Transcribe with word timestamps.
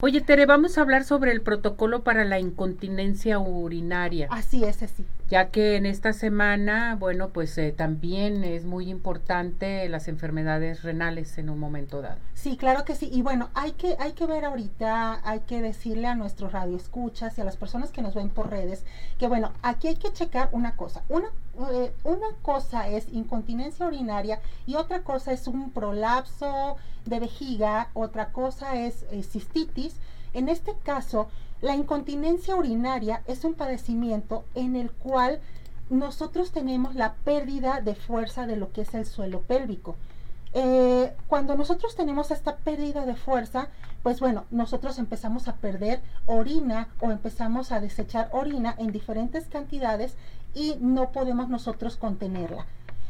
Oye, 0.00 0.20
Tere, 0.20 0.46
vamos 0.46 0.78
a 0.78 0.82
hablar 0.82 1.02
sobre 1.02 1.32
el 1.32 1.40
protocolo 1.40 2.04
para 2.04 2.24
la 2.24 2.38
incontinencia 2.38 3.40
urinaria. 3.40 4.28
Así 4.30 4.62
es, 4.62 4.80
así. 4.84 5.04
Ya 5.28 5.48
que 5.48 5.74
en 5.74 5.86
esta 5.86 6.12
semana, 6.12 6.94
bueno, 6.94 7.30
pues 7.30 7.58
eh, 7.58 7.74
también 7.76 8.44
es 8.44 8.64
muy 8.64 8.90
importante 8.90 9.88
las 9.88 10.06
enfermedades 10.06 10.84
renales 10.84 11.36
en 11.36 11.50
un 11.50 11.58
momento 11.58 12.00
dado. 12.00 12.20
Sí, 12.34 12.56
claro 12.56 12.84
que 12.84 12.94
sí. 12.94 13.10
Y 13.12 13.22
bueno, 13.22 13.50
hay 13.54 13.72
que, 13.72 13.96
hay 13.98 14.12
que 14.12 14.26
ver 14.26 14.44
ahorita, 14.44 15.20
hay 15.28 15.40
que 15.40 15.60
decirle 15.60 16.06
a 16.06 16.14
nuestros 16.14 16.52
radioescuchas 16.52 17.36
y 17.36 17.40
a 17.40 17.44
las 17.44 17.56
personas 17.56 17.90
que 17.90 18.00
nos 18.00 18.14
ven 18.14 18.30
por 18.30 18.50
redes 18.50 18.84
que, 19.18 19.26
bueno, 19.26 19.52
aquí 19.62 19.88
hay 19.88 19.96
que 19.96 20.12
checar 20.12 20.48
una 20.52 20.76
cosa. 20.76 21.02
Una, 21.08 21.26
eh, 21.72 21.92
una 22.04 22.28
cosa 22.42 22.88
es 22.88 23.08
incontinencia 23.12 23.84
urinaria 23.84 24.40
y 24.64 24.76
otra 24.76 25.02
cosa 25.02 25.32
es 25.32 25.48
un 25.48 25.72
prolapso 25.72 26.76
de 27.04 27.20
vejiga, 27.20 27.88
otra 27.94 28.32
cosa 28.32 28.76
es 28.76 29.04
eh, 29.10 29.22
cistitis. 29.22 29.87
En 30.34 30.48
este 30.48 30.74
caso, 30.82 31.28
la 31.60 31.74
incontinencia 31.74 32.54
urinaria 32.56 33.22
es 33.26 33.44
un 33.44 33.54
padecimiento 33.54 34.44
en 34.54 34.76
el 34.76 34.90
cual 34.90 35.40
nosotros 35.90 36.52
tenemos 36.52 36.94
la 36.94 37.14
pérdida 37.14 37.80
de 37.80 37.94
fuerza 37.94 38.46
de 38.46 38.56
lo 38.56 38.72
que 38.72 38.82
es 38.82 38.94
el 38.94 39.06
suelo 39.06 39.40
pélvico. 39.42 39.96
Eh, 40.54 41.14
cuando 41.26 41.56
nosotros 41.56 41.94
tenemos 41.94 42.30
esta 42.30 42.56
pérdida 42.56 43.04
de 43.04 43.14
fuerza, 43.14 43.68
pues 44.02 44.20
bueno, 44.20 44.44
nosotros 44.50 44.98
empezamos 44.98 45.48
a 45.48 45.56
perder 45.56 46.00
orina 46.26 46.88
o 47.00 47.10
empezamos 47.10 47.72
a 47.72 47.80
desechar 47.80 48.28
orina 48.32 48.74
en 48.78 48.92
diferentes 48.92 49.46
cantidades 49.46 50.16
y 50.54 50.76
no 50.80 51.10
podemos 51.12 51.48
nosotros 51.48 51.96
contenerla. 51.96 52.66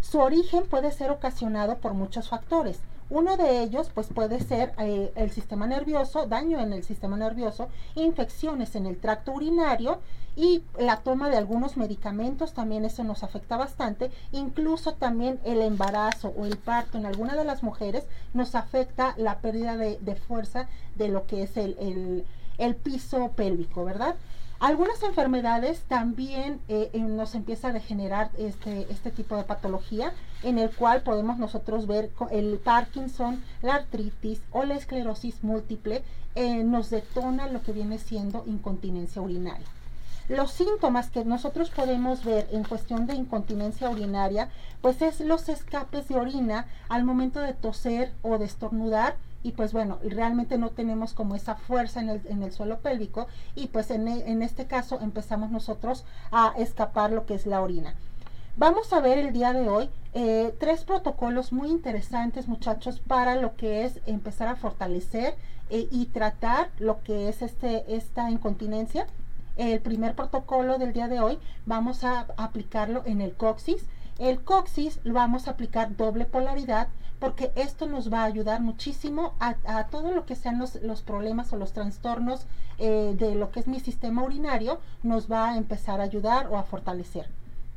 Su 0.00 0.18
origen 0.18 0.64
puede 0.68 0.90
ser 0.92 1.10
ocasionado 1.10 1.78
por 1.78 1.94
muchos 1.94 2.28
factores. 2.28 2.80
Uno 3.12 3.36
de 3.36 3.62
ellos 3.62 3.90
pues 3.92 4.06
puede 4.06 4.40
ser 4.40 4.72
eh, 4.78 5.12
el 5.16 5.30
sistema 5.30 5.66
nervioso, 5.66 6.26
daño 6.26 6.58
en 6.60 6.72
el 6.72 6.82
sistema 6.82 7.18
nervioso, 7.18 7.68
infecciones 7.94 8.74
en 8.74 8.86
el 8.86 8.96
tracto 8.96 9.32
urinario 9.32 9.98
y 10.34 10.62
la 10.78 10.96
toma 11.00 11.28
de 11.28 11.36
algunos 11.36 11.76
medicamentos 11.76 12.54
también 12.54 12.86
eso 12.86 13.04
nos 13.04 13.22
afecta 13.22 13.58
bastante. 13.58 14.10
Incluso 14.32 14.94
también 14.94 15.40
el 15.44 15.60
embarazo 15.60 16.32
o 16.38 16.46
el 16.46 16.56
parto 16.56 16.96
en 16.96 17.04
alguna 17.04 17.36
de 17.36 17.44
las 17.44 17.62
mujeres 17.62 18.04
nos 18.32 18.54
afecta 18.54 19.12
la 19.18 19.40
pérdida 19.40 19.76
de, 19.76 20.16
fuerza 20.16 20.68
de 20.94 21.08
lo 21.08 21.26
que 21.26 21.42
es 21.42 21.58
el, 21.58 22.24
el 22.56 22.76
piso 22.76 23.32
pélvico, 23.36 23.84
¿verdad? 23.84 24.14
Algunas 24.62 25.02
enfermedades 25.02 25.80
también 25.88 26.60
eh, 26.68 26.88
eh, 26.92 27.00
nos 27.00 27.34
empieza 27.34 27.66
a 27.66 27.72
degenerar 27.72 28.30
este, 28.38 28.86
este 28.92 29.10
tipo 29.10 29.36
de 29.36 29.42
patología, 29.42 30.12
en 30.44 30.56
el 30.60 30.70
cual 30.70 31.02
podemos 31.02 31.36
nosotros 31.36 31.88
ver 31.88 32.12
el 32.30 32.60
Parkinson, 32.62 33.42
la 33.60 33.74
artritis 33.74 34.40
o 34.52 34.62
la 34.62 34.74
esclerosis 34.74 35.42
múltiple, 35.42 36.04
eh, 36.36 36.62
nos 36.62 36.90
detona 36.90 37.48
lo 37.48 37.60
que 37.62 37.72
viene 37.72 37.98
siendo 37.98 38.44
incontinencia 38.46 39.20
urinaria. 39.20 39.66
Los 40.28 40.52
síntomas 40.52 41.10
que 41.10 41.24
nosotros 41.24 41.70
podemos 41.70 42.24
ver 42.24 42.46
en 42.52 42.62
cuestión 42.62 43.08
de 43.08 43.16
incontinencia 43.16 43.90
urinaria, 43.90 44.48
pues 44.80 45.02
es 45.02 45.18
los 45.18 45.48
escapes 45.48 46.06
de 46.06 46.14
orina 46.14 46.66
al 46.88 47.02
momento 47.02 47.40
de 47.40 47.52
toser 47.52 48.12
o 48.22 48.38
de 48.38 48.44
estornudar, 48.44 49.16
y 49.42 49.52
pues 49.52 49.72
bueno, 49.72 49.98
realmente 50.02 50.58
no 50.58 50.70
tenemos 50.70 51.14
como 51.14 51.34
esa 51.34 51.54
fuerza 51.54 52.00
en 52.00 52.08
el, 52.08 52.20
en 52.26 52.42
el 52.42 52.52
suelo 52.52 52.78
pélvico 52.78 53.26
y 53.54 53.68
pues 53.68 53.90
en, 53.90 54.08
e, 54.08 54.30
en 54.30 54.42
este 54.42 54.66
caso 54.66 55.00
empezamos 55.00 55.50
nosotros 55.50 56.04
a 56.30 56.54
escapar 56.56 57.10
lo 57.10 57.26
que 57.26 57.34
es 57.34 57.46
la 57.46 57.60
orina. 57.60 57.94
Vamos 58.56 58.92
a 58.92 59.00
ver 59.00 59.18
el 59.18 59.32
día 59.32 59.54
de 59.54 59.68
hoy 59.68 59.88
eh, 60.12 60.54
tres 60.60 60.84
protocolos 60.84 61.52
muy 61.52 61.70
interesantes, 61.70 62.48
muchachos, 62.48 63.00
para 63.00 63.34
lo 63.36 63.56
que 63.56 63.84
es 63.84 64.00
empezar 64.06 64.48
a 64.48 64.56
fortalecer 64.56 65.36
eh, 65.70 65.88
y 65.90 66.06
tratar 66.06 66.70
lo 66.78 67.02
que 67.02 67.30
es 67.30 67.40
este, 67.40 67.96
esta 67.96 68.30
incontinencia. 68.30 69.06
El 69.56 69.80
primer 69.80 70.14
protocolo 70.14 70.78
del 70.78 70.92
día 70.92 71.08
de 71.08 71.20
hoy 71.20 71.38
vamos 71.64 72.04
a 72.04 72.26
aplicarlo 72.36 73.02
en 73.06 73.22
el 73.22 73.34
coxis. 73.34 73.86
El 74.22 74.44
coxis 74.44 75.00
lo 75.02 75.14
vamos 75.14 75.48
a 75.48 75.50
aplicar 75.50 75.96
doble 75.96 76.26
polaridad 76.26 76.86
porque 77.18 77.50
esto 77.56 77.88
nos 77.88 78.12
va 78.12 78.20
a 78.20 78.26
ayudar 78.26 78.60
muchísimo 78.60 79.34
a, 79.40 79.88
todo 79.88 80.12
lo 80.12 80.26
que 80.26 80.36
sean 80.36 80.60
los, 80.60 81.02
problemas 81.02 81.52
o 81.52 81.56
los 81.56 81.72
trastornos 81.72 82.46
eh, 82.78 83.16
de 83.18 83.34
lo 83.34 83.50
que 83.50 83.58
es 83.58 83.66
mi 83.66 83.80
sistema 83.80 84.22
urinario, 84.22 84.78
nos 85.02 85.28
va 85.28 85.50
a 85.50 85.56
empezar 85.56 86.00
a 86.00 86.04
ayudar 86.04 86.46
o 86.46 86.56
a 86.56 86.62
fortalecer. 86.62 87.28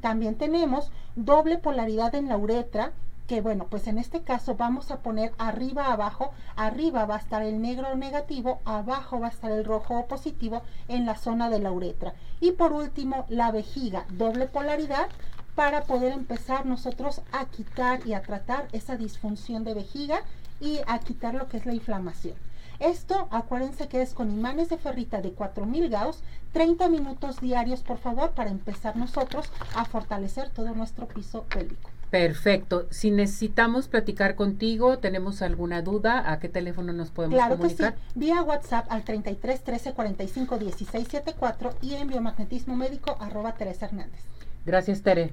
También 0.00 0.34
tenemos 0.34 0.90
doble 1.14 1.58
polaridad 1.58 2.12
en 2.16 2.28
la 2.28 2.36
uretra, 2.36 2.90
que 3.28 3.40
bueno, 3.40 3.68
pues 3.70 3.86
en 3.86 3.98
este 3.98 4.22
caso 4.22 4.56
vamos 4.56 4.90
a 4.90 4.98
poner 4.98 5.32
arriba 5.38 5.92
abajo, 5.92 6.32
arriba 6.56 7.06
va 7.06 7.14
a 7.14 7.20
estar 7.20 7.42
el 7.44 7.62
negro 7.62 7.94
negativo, 7.94 8.58
abajo 8.64 9.20
va 9.20 9.28
a 9.28 9.30
estar 9.30 9.52
el 9.52 9.64
rojo 9.64 10.06
positivo 10.06 10.62
en 10.88 11.06
la 11.06 11.14
zona 11.14 11.50
de 11.50 11.60
la 11.60 11.70
uretra. 11.70 12.14
Y 12.40 12.50
por 12.50 12.72
último, 12.72 13.26
la 13.28 13.52
vejiga, 13.52 14.06
doble 14.10 14.48
polaridad, 14.48 15.06
para 15.54 15.82
poder 15.82 16.12
empezar 16.12 16.66
nosotros 16.66 17.20
a 17.32 17.46
quitar 17.46 18.06
y 18.06 18.14
a 18.14 18.22
tratar 18.22 18.68
esa 18.72 18.96
disfunción 18.96 19.64
de 19.64 19.74
vejiga 19.74 20.22
y 20.60 20.80
a 20.86 20.98
quitar 20.98 21.34
lo 21.34 21.48
que 21.48 21.58
es 21.58 21.66
la 21.66 21.74
inflamación. 21.74 22.36
Esto, 22.78 23.28
acuérdense 23.30 23.86
que 23.86 24.02
es 24.02 24.12
con 24.12 24.30
imanes 24.30 24.68
de 24.68 24.76
ferrita 24.76 25.20
de 25.20 25.32
4000 25.32 25.88
Gauss, 25.88 26.22
30 26.52 26.88
minutos 26.88 27.40
diarios, 27.40 27.82
por 27.82 27.98
favor, 27.98 28.30
para 28.32 28.50
empezar 28.50 28.96
nosotros 28.96 29.50
a 29.76 29.84
fortalecer 29.84 30.50
todo 30.50 30.74
nuestro 30.74 31.06
piso 31.06 31.44
pélvico. 31.44 31.90
Perfecto. 32.10 32.88
Si 32.90 33.10
necesitamos 33.10 33.88
platicar 33.88 34.34
contigo, 34.34 34.98
tenemos 34.98 35.40
alguna 35.40 35.80
duda, 35.80 36.30
¿a 36.30 36.40
qué 36.40 36.48
teléfono 36.48 36.92
nos 36.92 37.10
podemos 37.10 37.36
claro 37.36 37.56
comunicar? 37.56 37.94
Que 37.94 38.00
sí. 38.00 38.04
Vía 38.16 38.42
WhatsApp 38.42 38.86
al 38.90 39.02
33 39.02 39.62
13 39.62 39.92
45 39.94 40.58
16 40.58 41.08
74 41.08 41.74
y 41.80 41.94
en 41.94 42.08
biomagnetismo 42.08 42.76
médico 42.76 43.16
arroba 43.18 43.54
Teresa 43.54 43.86
Hernández. 43.86 44.20
Gracias, 44.66 45.02
Tere. 45.02 45.32